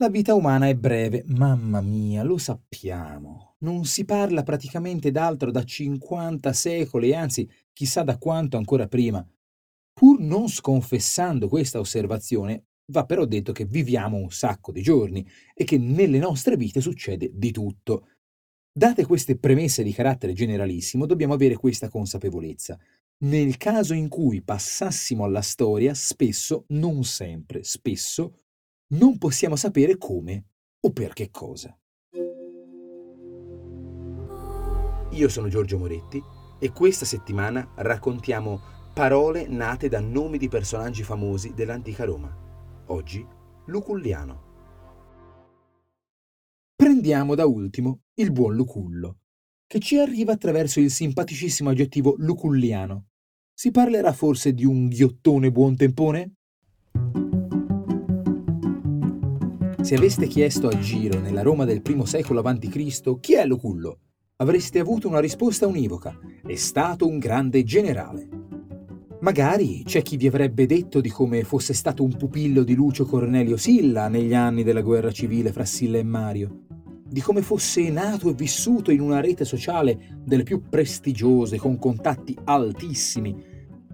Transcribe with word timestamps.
La 0.00 0.08
vita 0.08 0.32
umana 0.32 0.66
è 0.66 0.74
breve, 0.74 1.24
mamma 1.26 1.82
mia, 1.82 2.22
lo 2.22 2.38
sappiamo. 2.38 3.56
Non 3.58 3.84
si 3.84 4.06
parla 4.06 4.42
praticamente 4.42 5.10
d'altro 5.10 5.50
da 5.50 5.62
50 5.62 6.54
secoli, 6.54 7.14
anzi 7.14 7.46
chissà 7.74 8.02
da 8.02 8.16
quanto 8.16 8.56
ancora 8.56 8.88
prima. 8.88 9.22
Pur 9.92 10.18
non 10.18 10.48
sconfessando 10.48 11.48
questa 11.48 11.80
osservazione, 11.80 12.68
va 12.92 13.04
però 13.04 13.26
detto 13.26 13.52
che 13.52 13.66
viviamo 13.66 14.16
un 14.16 14.30
sacco 14.30 14.72
di 14.72 14.80
giorni 14.80 15.28
e 15.52 15.64
che 15.64 15.76
nelle 15.76 16.18
nostre 16.18 16.56
vite 16.56 16.80
succede 16.80 17.32
di 17.34 17.50
tutto. 17.50 18.08
Date 18.72 19.04
queste 19.04 19.36
premesse 19.36 19.82
di 19.82 19.92
carattere 19.92 20.32
generalissimo, 20.32 21.04
dobbiamo 21.04 21.34
avere 21.34 21.56
questa 21.56 21.90
consapevolezza. 21.90 22.78
Nel 23.24 23.58
caso 23.58 23.92
in 23.92 24.08
cui 24.08 24.40
passassimo 24.40 25.24
alla 25.24 25.42
storia, 25.42 25.92
spesso, 25.92 26.64
non 26.68 27.04
sempre, 27.04 27.64
spesso, 27.64 28.39
non 28.92 29.18
possiamo 29.18 29.56
sapere 29.56 29.96
come 29.96 30.46
o 30.80 30.90
per 30.92 31.12
che 31.12 31.30
cosa. 31.30 31.76
Io 35.12 35.28
sono 35.28 35.48
Giorgio 35.48 35.78
Moretti 35.78 36.22
e 36.58 36.70
questa 36.72 37.04
settimana 37.04 37.72
raccontiamo 37.76 38.60
parole 38.94 39.46
nate 39.46 39.88
da 39.88 40.00
nomi 40.00 40.38
di 40.38 40.48
personaggi 40.48 41.02
famosi 41.02 41.52
dell'antica 41.54 42.04
Roma. 42.04 42.84
Oggi 42.86 43.24
Luculliano. 43.66 44.48
Prendiamo 46.74 47.34
da 47.34 47.46
ultimo 47.46 48.02
il 48.14 48.32
buon 48.32 48.54
Lucullo, 48.54 49.18
che 49.66 49.78
ci 49.78 49.98
arriva 49.98 50.32
attraverso 50.32 50.80
il 50.80 50.90
simpaticissimo 50.90 51.70
aggettivo 51.70 52.14
luculliano. 52.18 53.08
Si 53.52 53.70
parlerà 53.70 54.12
forse 54.12 54.54
di 54.54 54.64
un 54.64 54.88
ghiottone 54.88 55.52
buon 55.52 55.76
tempone? 55.76 56.39
Se 59.82 59.94
aveste 59.94 60.26
chiesto 60.26 60.68
a 60.68 60.78
giro 60.78 61.18
nella 61.20 61.40
Roma 61.40 61.64
del 61.64 61.80
primo 61.80 62.04
secolo 62.04 62.40
a.C. 62.40 63.18
chi 63.18 63.34
è 63.34 63.46
Lucullo, 63.46 63.98
avreste 64.36 64.78
avuto 64.78 65.08
una 65.08 65.20
risposta 65.20 65.66
univoca. 65.66 66.16
È 66.46 66.54
stato 66.54 67.08
un 67.08 67.18
grande 67.18 67.64
generale. 67.64 68.28
Magari 69.20 69.82
c'è 69.84 70.02
chi 70.02 70.18
vi 70.18 70.26
avrebbe 70.26 70.66
detto 70.66 71.00
di 71.00 71.08
come 71.08 71.44
fosse 71.44 71.72
stato 71.72 72.04
un 72.04 72.14
pupillo 72.14 72.62
di 72.62 72.74
Lucio 72.74 73.06
Cornelio 73.06 73.56
Silla 73.56 74.08
negli 74.08 74.34
anni 74.34 74.62
della 74.62 74.82
guerra 74.82 75.10
civile 75.10 75.50
fra 75.50 75.64
Silla 75.64 75.96
e 75.96 76.04
Mario, 76.04 76.60
di 77.08 77.22
come 77.22 77.40
fosse 77.40 77.88
nato 77.90 78.28
e 78.28 78.34
vissuto 78.34 78.90
in 78.90 79.00
una 79.00 79.20
rete 79.20 79.46
sociale 79.46 80.20
delle 80.22 80.42
più 80.42 80.68
prestigiose, 80.68 81.56
con 81.56 81.78
contatti 81.78 82.36
altissimi, 82.44 83.34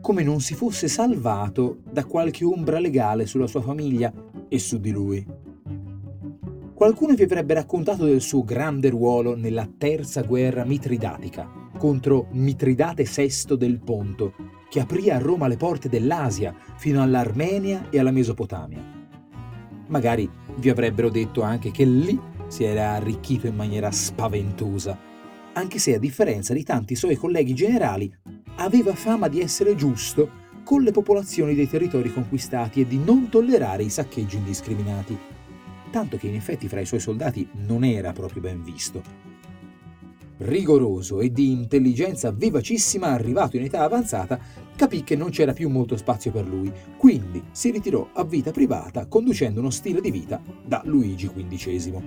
come 0.00 0.24
non 0.24 0.40
si 0.40 0.54
fosse 0.54 0.88
salvato 0.88 1.78
da 1.90 2.04
qualche 2.04 2.44
ombra 2.44 2.80
legale 2.80 3.24
sulla 3.24 3.46
sua 3.46 3.62
famiglia 3.62 4.12
e 4.48 4.58
su 4.58 4.78
di 4.78 4.90
lui. 4.90 5.45
Qualcuno 6.86 7.14
vi 7.14 7.24
avrebbe 7.24 7.54
raccontato 7.54 8.04
del 8.04 8.20
suo 8.20 8.44
grande 8.44 8.90
ruolo 8.90 9.34
nella 9.34 9.68
terza 9.76 10.22
guerra 10.22 10.64
mitridatica 10.64 11.50
contro 11.76 12.28
Mitridate 12.30 13.02
VI 13.02 13.56
del 13.56 13.80
Ponto, 13.80 14.34
che 14.70 14.78
aprì 14.78 15.10
a 15.10 15.18
Roma 15.18 15.48
le 15.48 15.56
porte 15.56 15.88
dell'Asia 15.88 16.54
fino 16.76 17.02
all'Armenia 17.02 17.88
e 17.90 17.98
alla 17.98 18.12
Mesopotamia. 18.12 18.84
Magari 19.88 20.30
vi 20.58 20.68
avrebbero 20.68 21.10
detto 21.10 21.42
anche 21.42 21.72
che 21.72 21.84
lì 21.84 22.16
si 22.46 22.62
era 22.62 22.92
arricchito 22.92 23.48
in 23.48 23.56
maniera 23.56 23.90
spaventosa, 23.90 24.96
anche 25.54 25.80
se 25.80 25.92
a 25.96 25.98
differenza 25.98 26.54
di 26.54 26.62
tanti 26.62 26.94
suoi 26.94 27.16
colleghi 27.16 27.52
generali 27.52 28.14
aveva 28.58 28.94
fama 28.94 29.26
di 29.26 29.40
essere 29.40 29.74
giusto 29.74 30.30
con 30.62 30.82
le 30.82 30.92
popolazioni 30.92 31.56
dei 31.56 31.68
territori 31.68 32.12
conquistati 32.12 32.82
e 32.82 32.86
di 32.86 32.98
non 32.98 33.28
tollerare 33.28 33.82
i 33.82 33.90
saccheggi 33.90 34.36
indiscriminati 34.36 35.34
tanto 35.96 36.18
che 36.18 36.26
in 36.26 36.34
effetti 36.34 36.68
fra 36.68 36.80
i 36.80 36.84
suoi 36.84 37.00
soldati 37.00 37.48
non 37.66 37.82
era 37.82 38.12
proprio 38.12 38.42
ben 38.42 38.62
visto. 38.62 39.02
Rigoroso 40.36 41.22
e 41.22 41.32
di 41.32 41.50
intelligenza 41.50 42.30
vivacissima, 42.32 43.06
arrivato 43.06 43.56
in 43.56 43.64
età 43.64 43.80
avanzata, 43.80 44.38
capì 44.76 45.02
che 45.02 45.16
non 45.16 45.30
c'era 45.30 45.54
più 45.54 45.70
molto 45.70 45.96
spazio 45.96 46.30
per 46.30 46.46
lui, 46.46 46.70
quindi 46.98 47.42
si 47.50 47.70
ritirò 47.70 48.10
a 48.12 48.24
vita 48.24 48.50
privata 48.50 49.06
conducendo 49.06 49.60
uno 49.60 49.70
stile 49.70 50.02
di 50.02 50.10
vita 50.10 50.38
da 50.66 50.82
Luigi 50.84 51.30
XV. 51.30 52.02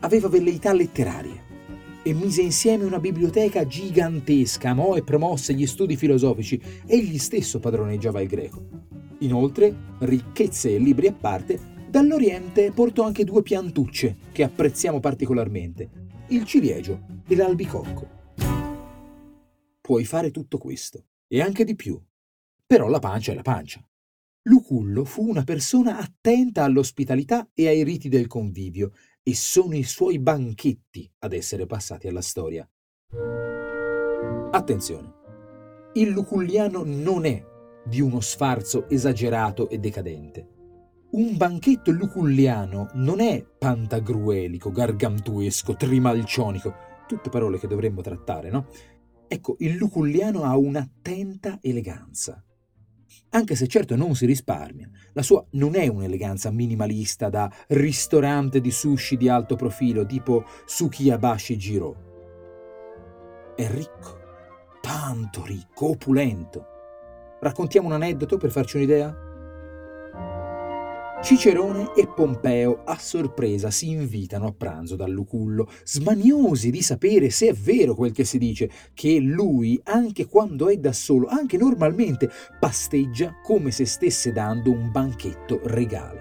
Aveva 0.00 0.28
velleità 0.28 0.72
letterarie 0.72 1.44
e 2.02 2.12
mise 2.12 2.42
insieme 2.42 2.82
una 2.82 2.98
biblioteca 2.98 3.64
gigantesca, 3.64 4.70
amò 4.70 4.96
e 4.96 5.04
promosse 5.04 5.54
gli 5.54 5.66
studi 5.66 5.94
filosofici, 5.94 6.60
egli 6.86 7.18
stesso 7.18 7.60
padroneggiava 7.60 8.20
il 8.20 8.26
greco. 8.26 8.66
Inoltre, 9.20 9.72
ricchezze 10.00 10.74
e 10.74 10.78
libri 10.78 11.06
a 11.06 11.12
parte, 11.12 11.74
Dall'Oriente 11.96 12.72
portò 12.72 13.04
anche 13.04 13.24
due 13.24 13.40
piantucce 13.40 14.18
che 14.30 14.42
apprezziamo 14.42 15.00
particolarmente, 15.00 15.88
il 16.28 16.44
ciliegio 16.44 17.22
e 17.26 17.34
l'albicocco. 17.34 18.34
Puoi 19.80 20.04
fare 20.04 20.30
tutto 20.30 20.58
questo, 20.58 21.06
e 21.26 21.40
anche 21.40 21.64
di 21.64 21.74
più. 21.74 21.98
Però 22.66 22.88
la 22.88 22.98
pancia 22.98 23.32
è 23.32 23.34
la 23.34 23.40
pancia. 23.40 23.82
Lucullo 24.42 25.06
fu 25.06 25.26
una 25.26 25.42
persona 25.42 25.96
attenta 25.96 26.64
all'ospitalità 26.64 27.48
e 27.54 27.66
ai 27.66 27.82
riti 27.82 28.10
del 28.10 28.26
convivio, 28.26 28.92
e 29.22 29.34
sono 29.34 29.74
i 29.74 29.84
suoi 29.84 30.18
banchetti 30.18 31.10
ad 31.20 31.32
essere 31.32 31.64
passati 31.64 32.08
alla 32.08 32.20
storia. 32.20 32.68
Attenzione, 34.50 35.14
il 35.94 36.10
luculliano 36.10 36.82
non 36.84 37.24
è 37.24 37.42
di 37.86 38.02
uno 38.02 38.20
sfarzo 38.20 38.86
esagerato 38.86 39.70
e 39.70 39.78
decadente 39.78 40.55
un 41.16 41.36
banchetto 41.36 41.90
luculliano 41.92 42.90
non 42.94 43.20
è 43.20 43.42
pantagruelico, 43.42 44.70
gargantuesco, 44.70 45.74
trimalcionico, 45.74 46.74
tutte 47.08 47.30
parole 47.30 47.58
che 47.58 47.66
dovremmo 47.66 48.02
trattare, 48.02 48.50
no? 48.50 48.66
Ecco, 49.26 49.56
il 49.60 49.76
luculliano 49.76 50.42
ha 50.42 50.56
un'attenta 50.56 51.58
eleganza. 51.62 52.42
Anche 53.30 53.54
se 53.56 53.66
certo 53.66 53.96
non 53.96 54.14
si 54.14 54.26
risparmia, 54.26 54.90
la 55.14 55.22
sua 55.22 55.44
non 55.52 55.74
è 55.74 55.86
un'eleganza 55.88 56.50
minimalista 56.50 57.30
da 57.30 57.50
ristorante 57.68 58.60
di 58.60 58.70
sushi 58.70 59.16
di 59.16 59.28
alto 59.28 59.56
profilo 59.56 60.04
tipo 60.04 60.44
Sukiyabashi 60.66 61.56
Jiro. 61.56 62.04
È 63.56 63.66
ricco, 63.70 64.18
tanto 64.82 65.44
ricco, 65.46 65.90
opulento. 65.90 66.66
Raccontiamo 67.40 67.86
un 67.86 67.94
aneddoto 67.94 68.36
per 68.36 68.50
farci 68.50 68.76
un'idea? 68.76 69.25
Cicerone 71.26 71.92
e 71.96 72.06
Pompeo 72.06 72.84
a 72.84 72.96
sorpresa 72.98 73.68
si 73.72 73.90
invitano 73.90 74.46
a 74.46 74.52
pranzo 74.52 74.94
dal 74.94 75.10
Lucullo, 75.10 75.68
smaniosi 75.82 76.70
di 76.70 76.82
sapere 76.82 77.30
se 77.30 77.48
è 77.48 77.52
vero 77.52 77.96
quel 77.96 78.12
che 78.12 78.22
si 78.22 78.38
dice, 78.38 78.70
che 78.94 79.18
lui, 79.18 79.76
anche 79.86 80.26
quando 80.26 80.68
è 80.68 80.76
da 80.76 80.92
solo, 80.92 81.26
anche 81.26 81.56
normalmente, 81.56 82.30
pasteggia 82.60 83.40
come 83.42 83.72
se 83.72 83.86
stesse 83.86 84.30
dando 84.30 84.70
un 84.70 84.92
banchetto 84.92 85.58
regale. 85.64 86.20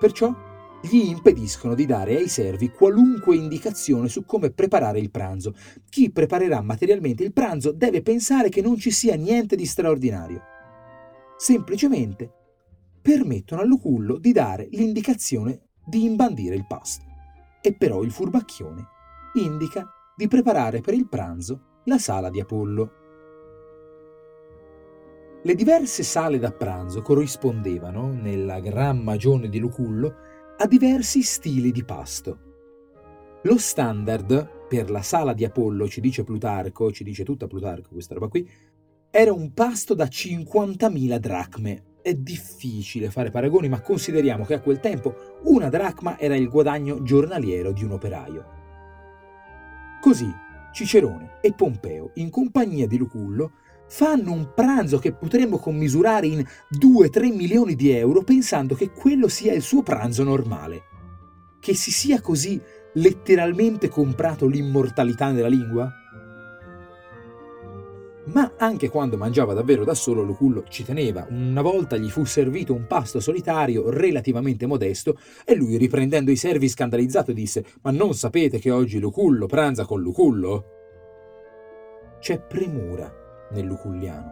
Perciò 0.00 0.34
gli 0.82 0.96
impediscono 0.96 1.76
di 1.76 1.86
dare 1.86 2.16
ai 2.16 2.28
servi 2.28 2.70
qualunque 2.70 3.36
indicazione 3.36 4.08
su 4.08 4.24
come 4.24 4.50
preparare 4.50 4.98
il 4.98 5.12
pranzo. 5.12 5.54
Chi 5.88 6.10
preparerà 6.10 6.60
materialmente 6.62 7.22
il 7.22 7.32
pranzo 7.32 7.70
deve 7.70 8.02
pensare 8.02 8.48
che 8.48 8.60
non 8.60 8.76
ci 8.76 8.90
sia 8.90 9.14
niente 9.14 9.54
di 9.54 9.66
straordinario. 9.66 10.42
Semplicemente 11.36 12.37
permettono 13.00 13.62
al 13.62 13.68
lucullo 13.68 14.18
di 14.18 14.32
dare 14.32 14.68
l'indicazione 14.70 15.60
di 15.84 16.04
imbandire 16.04 16.54
il 16.54 16.66
pasto. 16.66 17.04
E 17.60 17.74
però 17.74 18.02
il 18.02 18.10
furbacchione 18.12 18.86
indica 19.34 19.88
di 20.16 20.28
preparare 20.28 20.80
per 20.80 20.94
il 20.94 21.08
pranzo 21.08 21.80
la 21.84 21.98
sala 21.98 22.30
di 22.30 22.40
Apollo. 22.40 22.92
Le 25.42 25.54
diverse 25.54 26.02
sale 26.02 26.38
da 26.38 26.50
pranzo 26.50 27.00
corrispondevano, 27.00 28.12
nella 28.12 28.60
gran 28.60 28.98
magione 28.98 29.48
di 29.48 29.58
Lucullo, 29.58 30.14
a 30.58 30.66
diversi 30.66 31.22
stili 31.22 31.70
di 31.70 31.84
pasto. 31.84 32.38
Lo 33.42 33.56
standard 33.56 34.66
per 34.68 34.90
la 34.90 35.02
sala 35.02 35.32
di 35.32 35.44
Apollo, 35.44 35.88
ci 35.88 36.00
dice 36.00 36.24
Plutarco, 36.24 36.90
ci 36.90 37.04
dice 37.04 37.24
tutta 37.24 37.46
Plutarco 37.46 37.90
questa 37.92 38.14
roba 38.14 38.26
qui, 38.28 38.48
era 39.10 39.32
un 39.32 39.54
pasto 39.54 39.94
da 39.94 40.04
50.000 40.04 41.16
dracme, 41.18 41.84
è 42.08 42.14
difficile 42.14 43.10
fare 43.10 43.30
paragoni, 43.30 43.68
ma 43.68 43.80
consideriamo 43.80 44.44
che 44.44 44.54
a 44.54 44.60
quel 44.60 44.80
tempo 44.80 45.40
una 45.44 45.68
dracma 45.68 46.18
era 46.18 46.36
il 46.36 46.48
guadagno 46.48 47.02
giornaliero 47.02 47.72
di 47.72 47.84
un 47.84 47.92
operaio. 47.92 48.44
Così 50.00 50.32
Cicerone 50.72 51.38
e 51.40 51.52
Pompeo, 51.52 52.12
in 52.14 52.30
compagnia 52.30 52.86
di 52.86 52.96
Lucullo, 52.96 53.52
fanno 53.88 54.32
un 54.32 54.52
pranzo 54.54 54.98
che 54.98 55.12
potremmo 55.12 55.58
commisurare 55.58 56.26
in 56.26 56.44
2-3 56.78 57.34
milioni 57.34 57.74
di 57.74 57.90
euro 57.90 58.22
pensando 58.22 58.74
che 58.74 58.90
quello 58.90 59.28
sia 59.28 59.52
il 59.52 59.62
suo 59.62 59.82
pranzo 59.82 60.24
normale. 60.24 60.82
Che 61.58 61.74
si 61.74 61.90
sia 61.90 62.20
così 62.20 62.60
letteralmente 62.94 63.88
comprato 63.88 64.46
l'immortalità 64.46 65.30
nella 65.30 65.48
lingua? 65.48 65.90
Ma 68.32 68.52
anche 68.58 68.90
quando 68.90 69.16
mangiava 69.16 69.54
davvero 69.54 69.84
da 69.84 69.94
solo, 69.94 70.22
Lucullo 70.22 70.64
ci 70.68 70.84
teneva. 70.84 71.26
Una 71.30 71.62
volta 71.62 71.96
gli 71.96 72.10
fu 72.10 72.24
servito 72.24 72.74
un 72.74 72.86
pasto 72.86 73.20
solitario 73.20 73.88
relativamente 73.88 74.66
modesto 74.66 75.18
e 75.44 75.54
lui, 75.54 75.76
riprendendo 75.76 76.30
i 76.30 76.36
servi 76.36 76.68
scandalizzato, 76.68 77.32
disse: 77.32 77.64
Ma 77.82 77.90
non 77.90 78.14
sapete 78.14 78.58
che 78.58 78.70
oggi 78.70 78.98
Lucullo 78.98 79.46
pranza 79.46 79.86
con 79.86 80.02
Lucullo? 80.02 80.64
C'è 82.20 82.40
premura 82.40 83.10
nel 83.52 83.64
luculliano, 83.64 84.30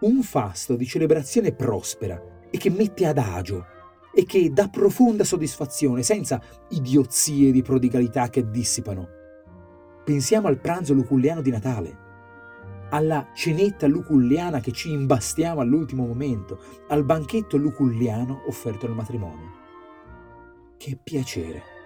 un 0.00 0.22
fasto 0.22 0.76
di 0.76 0.86
celebrazione 0.86 1.52
prospera 1.52 2.22
e 2.48 2.56
che 2.56 2.70
mette 2.70 3.04
ad 3.04 3.18
agio 3.18 3.66
e 4.14 4.24
che 4.24 4.50
dà 4.52 4.68
profonda 4.68 5.24
soddisfazione, 5.24 6.02
senza 6.02 6.40
idiozie 6.70 7.52
di 7.52 7.60
prodigalità 7.60 8.30
che 8.30 8.48
dissipano. 8.48 9.08
Pensiamo 10.02 10.48
al 10.48 10.60
pranzo 10.60 10.94
luculliano 10.94 11.42
di 11.42 11.50
Natale 11.50 12.06
alla 12.90 13.28
cenetta 13.34 13.86
luculliana 13.86 14.60
che 14.60 14.72
ci 14.72 14.90
imbastiamo 14.90 15.60
all'ultimo 15.60 16.06
momento, 16.06 16.58
al 16.88 17.04
banchetto 17.04 17.56
luculliano 17.56 18.42
offerto 18.46 18.86
al 18.86 18.94
matrimonio. 18.94 19.50
Che 20.76 20.98
piacere! 21.02 21.77